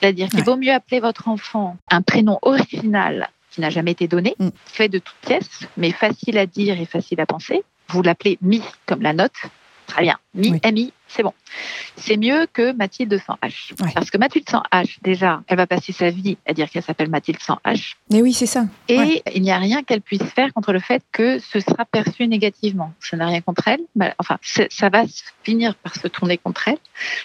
[0.00, 4.34] C'est-à-dire qu'il vaut mieux appeler votre enfant un prénom original qui n'a jamais été donné,
[4.38, 4.48] mm.
[4.66, 7.64] fait de toutes pièces, mais facile à dire et facile à penser.
[7.88, 9.32] Vous l'appelez Mi comme la note.
[9.86, 10.18] Très bien.
[10.34, 11.32] Mi, M-I, c'est bon.
[11.96, 13.72] C'est mieux que Mathilde sans H.
[13.82, 13.90] Ouais.
[13.94, 17.08] Parce que Mathilde sans H, déjà, elle va passer sa vie à dire qu'elle s'appelle
[17.08, 17.94] Mathilde sans H.
[18.10, 18.66] Mais oui, c'est ça.
[18.88, 19.22] Et Ouais.
[19.34, 22.92] il n'y a rien qu'elle puisse faire contre le fait que ce sera perçu négativement.
[23.00, 23.80] Ça n'a rien contre elle.
[23.94, 25.04] mais enfin, ça va
[25.42, 26.78] finir par se tourner contre elle.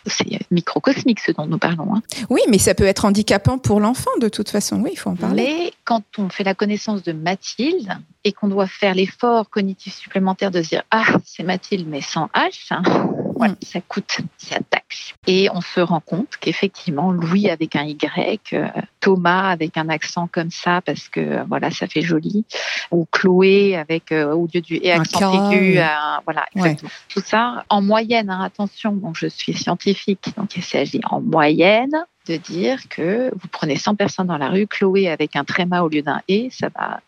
[0.05, 1.95] C'est microcosmique ce dont nous parlons.
[1.95, 2.01] hein.
[2.29, 4.79] Oui, mais ça peut être handicapant pour l'enfant de toute façon.
[4.81, 5.43] Oui, il faut en parler.
[5.43, 7.89] Mais quand on fait la connaissance de Mathilde
[8.23, 12.27] et qu'on doit faire l'effort cognitif supplémentaire de se dire ah c'est Mathilde mais sans
[12.35, 12.83] H, hein,
[13.41, 15.13] voilà, ça coûte, ça taxe.
[15.25, 18.67] Et on se rend compte qu'effectivement Louis avec un Y, euh,
[18.99, 22.45] Thomas avec un accent comme ça parce que euh, voilà ça fait joli,
[22.91, 26.75] ou Chloé avec euh, au lieu du et Un accent K, aigu, un- voilà Ouais.
[27.09, 28.91] Tout ça en moyenne, hein, attention.
[28.93, 31.95] Donc je suis scientifique, donc il s'agit en moyenne
[32.27, 35.89] de dire que vous prenez 100 personnes dans la rue, Chloé avec un tréma au
[35.89, 36.99] lieu d'un et, ça va,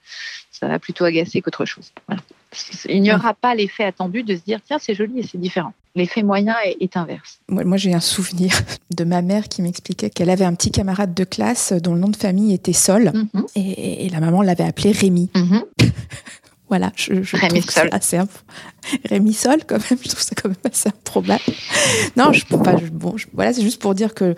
[0.54, 1.92] ça va plutôt agacer qu'autre chose.
[2.08, 2.22] Voilà.
[2.88, 5.74] Il n'y aura pas l'effet attendu de se dire tiens c'est joli et c'est différent.
[5.96, 7.40] L'effet moyen est, est inverse.
[7.50, 8.52] Moi, moi, j'ai un souvenir
[8.96, 12.10] de ma mère qui m'expliquait qu'elle avait un petit camarade de classe dont le nom
[12.10, 13.12] de famille était Sol.
[13.14, 13.46] Mhm.
[13.56, 15.30] Et, et la maman l'avait appelé Rémi.
[15.36, 15.64] Mhm.
[16.70, 18.32] Voilà, je, je Rémi trouve que assez imp-
[19.10, 21.42] Rémi Sol, quand même, je trouve ça quand même assez improbable.
[22.16, 24.34] Non, je, enfin, je- bon, je- voilà, c'est juste pour dire que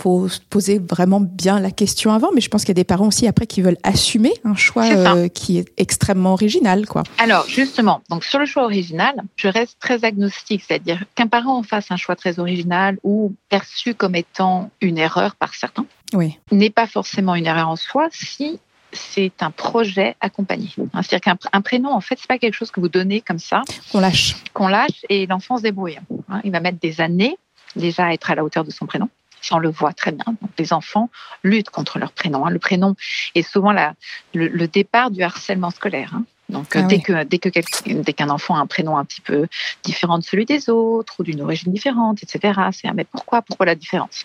[0.00, 2.84] faut se poser vraiment bien la question avant, mais je pense qu'il y a des
[2.84, 7.02] parents aussi après qui veulent assumer un choix euh, qui est extrêmement original, quoi.
[7.18, 11.62] Alors justement, donc sur le choix original, je reste très agnostique, c'est-à-dire qu'un parent en
[11.62, 16.38] fasse un choix très original ou perçu comme étant une erreur par certains Oui.
[16.52, 18.60] n'est pas forcément une erreur en soi si
[18.92, 20.68] c'est un projet accompagné.
[20.92, 23.20] Hein, C'est-à-dire qu'un pr- un prénom, en fait, c'est pas quelque chose que vous donnez
[23.20, 23.62] comme ça,
[23.94, 24.36] On lâche.
[24.52, 25.98] qu'on lâche et l'enfant se débrouille.
[26.28, 27.36] Hein, Il va mettre des années
[27.76, 29.08] déjà à être à la hauteur de son prénom.
[29.42, 30.24] Ça, on le voit très bien.
[30.26, 31.08] Donc, les enfants
[31.42, 32.44] luttent contre leur prénom.
[32.44, 32.50] hein.
[32.50, 32.94] Le prénom
[33.34, 33.94] est souvent la,
[34.34, 36.12] le, le départ du harcèlement scolaire.
[36.50, 37.02] Donc, Ah dès oui.
[37.02, 39.46] que dès que quel- dès qu'un enfant a un prénom un petit peu
[39.84, 43.40] différent de celui des autres ou d'une origine différente, etc., c'est mais pourquoi?
[43.40, 44.24] Pourquoi la différence?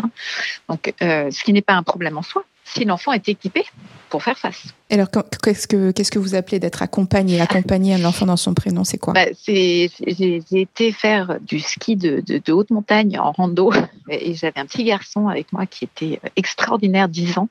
[0.67, 3.63] Donc, euh, ce qui n'est pas un problème en soi, si l'enfant est équipé
[4.09, 4.65] pour faire face.
[4.89, 5.07] Et Alors,
[5.43, 8.97] qu'est-ce que, qu'est-ce que vous appelez d'être accompagné Accompagner un enfant dans son prénom, c'est
[8.97, 9.13] quoi?
[9.13, 13.71] Bah, c'est, j'ai, j'ai été faire du ski de, de, de haute montagne en rando
[14.09, 17.49] et j'avais un petit garçon avec moi qui était extraordinaire, 10 ans,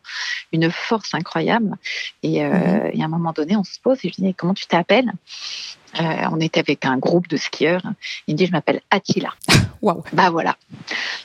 [0.53, 1.77] une force incroyable.
[2.23, 4.67] Et, euh, et à un moment donné, on se pose et je dis comment tu
[4.67, 5.13] t'appelles?
[6.01, 7.83] Euh, On était avec un groupe de skieurs.
[8.27, 9.31] Il me dit je m'appelle Attila.
[9.83, 10.57] Waouh Bah voilà,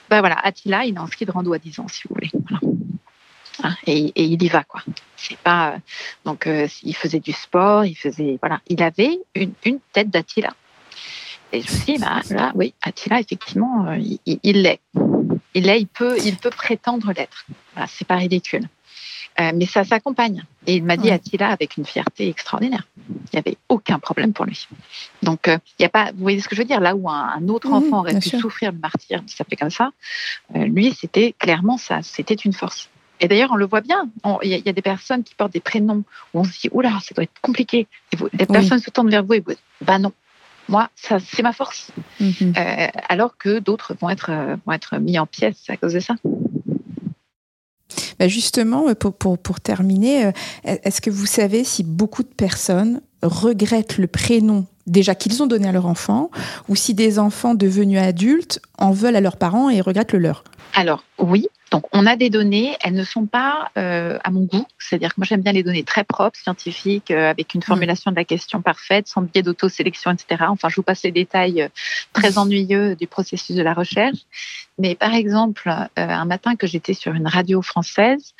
[0.09, 2.29] bah voilà, Attila, il est en ski de rando à 10 ans si vous voulez.
[2.33, 2.59] Voilà.
[3.63, 4.81] Hein, et, et il y va quoi.
[5.17, 5.77] C'est pas euh,
[6.25, 10.53] donc euh, il faisait du sport, il faisait voilà, il avait une, une tête d'Attila.
[11.51, 14.79] Et je me suis dit bah là oui, Attila effectivement euh, il- l'est.
[15.55, 17.45] Il l'est, il peut il peut prétendre l'être.
[17.73, 18.67] Voilà, c'est pas ridicule.
[19.39, 20.43] Euh, mais ça s'accompagne.
[20.67, 21.13] Et il m'a dit Ouais.
[21.13, 22.87] Attila avec une fierté extraordinaire.
[23.09, 24.67] Il n'y avait aucun problème pour lui.
[25.23, 26.81] Donc, euh, il y a pas, vous voyez ce que je veux dire?
[26.81, 28.39] Là où un, un autre enfant aurait pu sûr.
[28.39, 29.91] souffrir le martyr, ça fait comme ça,
[30.55, 32.89] euh, lui, c'était clairement ça, c'était une force.
[33.19, 34.09] Et d'ailleurs, on le voit bien.
[34.43, 36.03] Il y, a- il y a des personnes qui portent des prénoms
[36.33, 37.87] où on se dit, oula, ça doit être compliqué.
[38.11, 40.11] Et vous, les personnes se tournent vers vous et vous dites, bah non,
[40.67, 41.91] moi, ça, c'est ma force.
[42.19, 42.53] Mhm.
[42.57, 45.99] Euh, alors que d'autres vont être, euh, vont être mis en pièces à cause de
[45.99, 46.15] ça.
[48.19, 50.31] Bah, Justement, euh, pour, pour, pour terminer,
[50.63, 55.67] est-ce que vous savez si beaucoup de personnes regrettent le prénom déjà qu'ils ont donné
[55.67, 56.31] à leur enfant
[56.67, 60.43] ou si des enfants devenus adultes en veulent à leurs parents et regrettent le leur?
[60.73, 64.65] Alors oui, donc on a des données, elles ne sont pas euh, à mon goût,
[64.77, 68.15] c'est-à-dire que moi j'aime bien les données très propres, scientifiques, euh, avec une formulation de
[68.15, 70.45] la question parfaite, sans biais d'autosélection, etc.
[70.47, 71.67] Enfin, je vous passe les détails euh,
[72.13, 74.19] très ennuyeux du processus de la recherche.
[74.81, 78.33] Mais par exemple, euh, un matin que j'étais sur une radio française,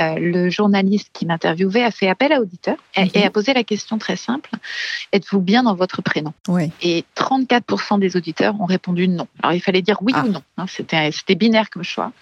[0.00, 3.10] euh, le journaliste qui m'interviewait a fait appel à auditeur et, Mhm.
[3.14, 4.50] et a posé la question très simple
[5.12, 6.32] êtes-vous bien dans votre prénom?
[6.48, 6.72] Oui.
[6.82, 9.28] et 34% des auditeurs ont répondu non.
[9.42, 10.24] Alors il fallait dire oui Ah.
[10.26, 10.42] ou non.
[10.56, 12.12] hein, C'était c'était binaire comme choix.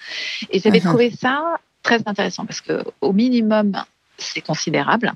[0.51, 0.87] Et j'avais Mhm.
[0.87, 3.85] trouvé ça très intéressant parce que au minimum
[4.19, 5.13] c'est considérable.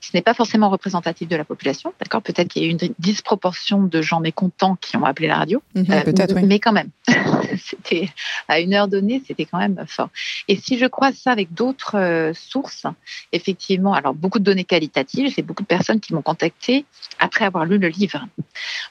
[0.00, 2.22] Ce n'est pas forcément représentatif de la population, d'accord?
[2.22, 5.62] Peut-être qu'il y a eu une disproportion de gens mécontents qui ont appelé la radio,
[5.74, 6.42] Mhm, euh, Peut-être, oui.
[6.44, 6.88] mais quand même,
[7.58, 8.08] c'était
[8.48, 10.08] à une heure donnée, c'était quand même fort.
[10.48, 12.86] Et si je croise ça avec d'autres euh, sources,
[13.32, 16.84] effectivement, alors beaucoup de données qualitatives, j'ai beaucoup de personnes qui m'ont contacté
[17.18, 18.26] après avoir lu le livre,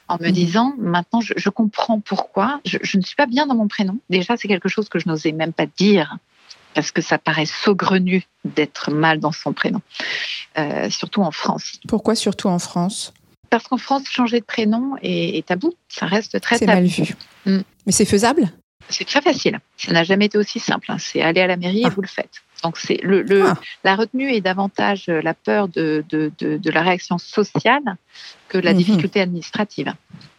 [0.08, 0.32] en me Mhm.
[0.32, 3.98] disant maintenant je, je comprends pourquoi je, je ne suis pas bien dans mon prénom.
[4.10, 6.16] Déjà, c'est quelque chose que je n'osais même pas dire
[6.74, 9.80] parce que ça paraît saugrenu d'être mal dans son prénom,
[10.58, 11.78] euh, surtout en France.
[11.88, 13.12] Pourquoi surtout en France?
[13.50, 15.72] Parce qu'en France, changer de prénom est, est tabou.
[15.88, 16.78] Ça reste très C'est tabou.
[16.80, 17.14] mal vu.
[17.46, 17.60] Mm.
[17.86, 18.48] Mais c'est faisable?
[18.88, 19.58] C'est très facile.
[19.76, 20.86] Ça n'a jamais été aussi simple.
[20.90, 20.98] hein.
[20.98, 21.88] C'est aller à la mairie Ah.
[21.88, 22.42] et vous le faites.
[22.62, 23.54] Donc c'est le, le- Ah.
[23.84, 27.82] la retenue est davantage la peur de, de, de, de la réaction sociale
[28.48, 28.78] que la Mhm.
[28.78, 29.92] difficulté administrative.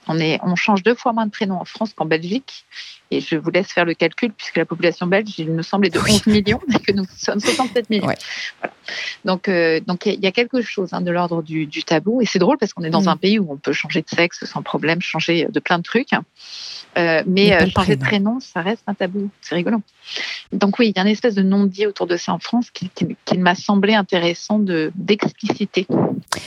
[0.08, 2.66] On, est, on change deux fois moins de prénoms en France qu'en Belgique.
[3.12, 5.90] Et je vous laisse faire le calcul, puisque la population belge, il me semble, est
[5.90, 8.08] de 11 millions, et que nous sommes 67 millions.
[9.26, 12.22] Donc, euh, donc il y a quelque chose hein, de l'ordre du, tabou.
[12.22, 13.08] Et c'est drôle parce qu'on est dans mm.
[13.10, 16.12] un pays où on peut changer de sexe sans problème, changer de plein de trucs.
[16.98, 19.30] Euh, mais euh, changer de prénom, ça reste un tabou.
[19.42, 19.82] C'est rigolo.
[20.52, 22.90] Donc oui, il y a une espèce de non-dit autour de ça en France qui,
[23.38, 25.88] m'a semblé intéressant d'expliciter.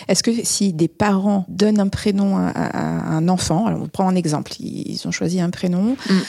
[0.09, 4.15] Est-ce que si des parents donnent un prénom à, un enfant, alors on prend un
[4.15, 6.21] exemple, ils ont choisi un prénom, mm.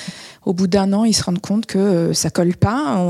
[0.45, 3.03] au bout d'un an, ils se rendent compte que euh, ça colle pas,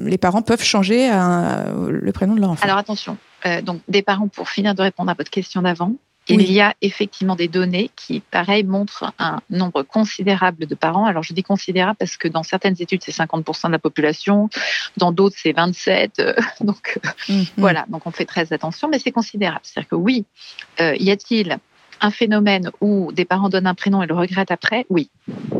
[0.00, 2.64] les parents peuvent changer le prénom de leur enfant.
[2.64, 3.16] Alors attention,
[3.62, 5.94] donc des parents, pour finir de répondre à votre question d'avant,
[6.28, 11.04] il y a effectivement des données qui, pareil, montrent un nombre considérable de parents.
[11.04, 14.48] Alors, je dis considérable parce que dans certaines études, c'est 50% de la population,
[14.96, 16.18] dans d'autres, c'est 27.
[16.20, 17.44] Euh, donc, mhm.
[17.56, 19.60] voilà, donc on fait très attention, mais c'est considérable.
[19.64, 20.24] C'est-à-dire que oui,
[20.80, 21.58] euh, y a-t-il
[22.02, 25.08] un phénomène où des parents donnent un prénom et le regrettent après, oui.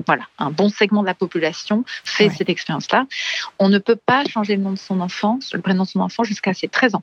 [0.07, 3.07] Voilà, un bon segment de la population fait cette expérience-là.
[3.61, 6.25] On ne peut pas changer le nom de son enfant, le prénom de son enfant
[6.25, 7.03] jusqu'à ses 13 ans.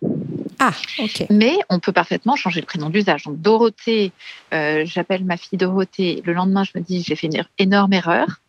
[0.60, 1.26] Ah, ok.
[1.30, 3.24] Mais on peut parfaitement changer le prénom d'usage.
[3.24, 4.12] Donc Dorothée,
[4.54, 6.22] euh, j'appelle ma fille Dorothée.
[6.26, 8.42] Le lendemain, je me dis, j'ai fait une énorme erreur.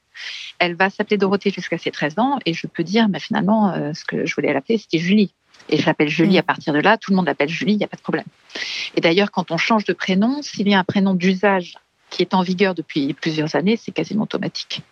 [0.59, 3.93] Elle va s'appeler Dorothée jusqu'à ses 13 ans et je peux dire, mais finalement, euh,
[3.95, 5.33] ce que je voulais l'appeler, c'était Julie.
[5.71, 6.41] Et je l'appelle Julie mm.
[6.41, 8.27] à partir de là, tout le monde l'appelle Julie, il n'y a pas de problème.
[8.97, 11.75] Et d'ailleurs, quand on change de prénom, s'il y a un prénom d'usage
[12.11, 14.83] qui est en vigueur depuis plusieurs années, c'est quasiment automatique.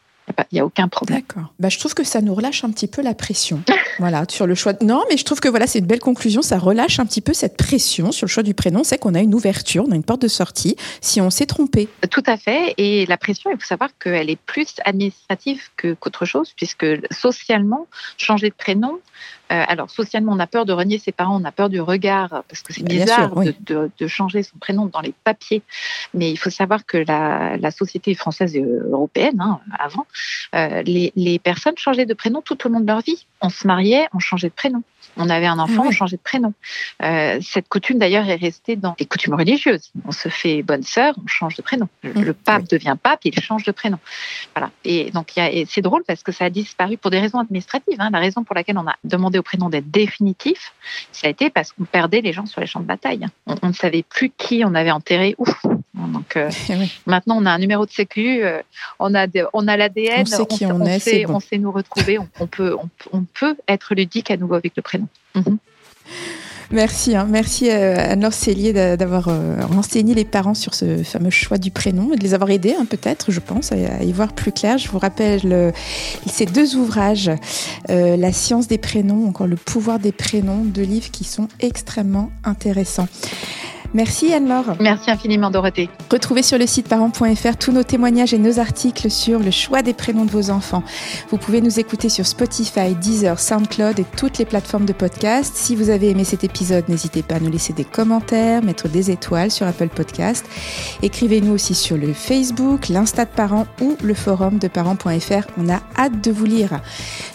[0.50, 1.20] Il n'y a, aucun problème.
[1.20, 1.52] D'accord.
[1.58, 3.62] Bah, je trouve que ça nous relâche un petit peu la pression.
[3.98, 4.74] voilà, sur le choix.
[4.82, 6.42] Non, mais je trouve que voilà, c'est une belle conclusion.
[6.42, 8.84] Ça relâche un petit peu cette pression sur le choix du prénom.
[8.84, 11.88] C'est qu'on a une ouverture, on a une porte de sortie si on s'est trompé.
[12.10, 12.74] Tout à fait.
[12.76, 17.86] Et la pression, il faut savoir qu'elle est plus administrative qu'autre chose, puisque socialement,
[18.16, 18.98] changer de prénom,
[19.50, 22.44] euh, alors socialement, on a peur de renier ses parents, on a peur du regard
[22.48, 25.62] parce que c'est bizarre de, changer son prénom dans les papiers.
[26.14, 30.06] Mais il faut savoir que la, société française et européenne, hein, avant,
[30.54, 33.26] euh, les, les personnes changeaient de prénom tout au long de leur vie.
[33.40, 34.82] On se mariait, on changeait de prénom.
[35.18, 36.52] On avait un enfant, on changeait de prénom.
[37.02, 39.90] Euh, cette coutume d'ailleurs est restée dans les coutumes religieuses.
[40.04, 41.88] On se fait bonne sœur, on change de prénom.
[42.02, 42.34] Le, mmh.
[42.34, 43.98] pape devient pape, il change de prénom.
[44.54, 44.70] Voilà.
[44.84, 45.32] Et donc
[45.68, 48.00] c'est drôle parce que ça a disparu pour des raisons administratives.
[48.00, 48.10] Hein.
[48.12, 50.72] La raison pour laquelle on a demandé au prénom d'être définitif,
[51.12, 53.26] ça a été parce qu'on perdait les gens sur les champs de bataille.
[53.46, 55.46] On, ne savait plus qui on avait enterré où.
[55.94, 56.50] Donc euh,
[57.06, 58.62] maintenant on a un numéro de sécu, euh,
[58.98, 62.46] on a on a l'ADN, on sait qui on, est, on sait nous retrouver, on,
[62.46, 62.76] peut
[63.12, 65.08] on peut être ludique à nouveau avec le prénom.
[65.34, 65.58] Mhm.
[66.70, 67.26] Merci, hein.
[67.30, 72.16] merci euh, Anne-Laure d'avoir euh, renseigné les parents sur ce fameux choix du prénom et
[72.16, 74.76] de les avoir aidés, hein, peut-être, je pense, à, y voir plus clair.
[74.76, 75.72] Je vous rappelle
[76.26, 77.30] ces deux ouvrages,
[77.88, 82.30] euh, La science des prénoms, encore le pouvoir des prénoms, deux livres qui sont extrêmement
[82.44, 83.08] intéressants.
[83.94, 84.76] Merci Anne-Laure.
[84.80, 85.88] Merci infiniment Dorothée.
[86.10, 89.94] Retrouvez sur le site parents.fr tous nos témoignages et nos articles sur le choix des
[89.94, 90.82] prénoms de vos enfants.
[91.30, 95.54] Vous pouvez nous écouter sur Spotify, Deezer, SoundCloud et toutes les plateformes de podcast.
[95.56, 99.10] Si vous avez aimé cet épisode, n'hésitez pas à nous laisser des commentaires, mettre des
[99.10, 100.44] étoiles sur Apple Podcast.
[101.02, 105.46] Écrivez-nous aussi sur le Facebook, l'Insta de parents ou le forum de parents.fr.
[105.56, 106.80] On a hâte de vous lire.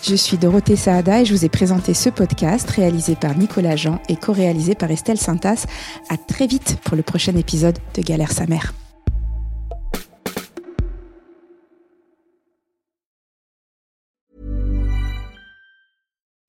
[0.03, 3.99] Je suis Dorothée Saada et je vous ai présenté ce podcast réalisé par Nicolas Jean
[4.07, 5.65] et co-réalisé par Estelle Santas.
[6.09, 8.73] À très vite pour le prochain épisode de Galère sa mère.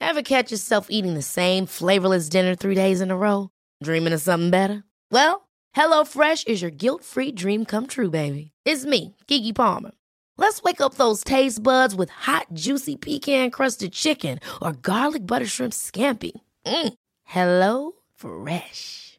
[0.01, 3.51] Ever catch yourself eating the same flavorless dinner three days in a row?
[3.83, 4.85] Dreaming of something better?
[5.11, 8.53] Well, HelloFresh is your guilt-free dream come true, baby.
[8.65, 9.93] It's me, Kiki Palmer.
[10.39, 15.73] Let's wake up those taste buds with hot, juicy pecan-crusted chicken or garlic butter shrimp
[15.73, 16.33] scampi.
[16.67, 16.95] Mm.
[17.25, 19.19] Hello Fresh.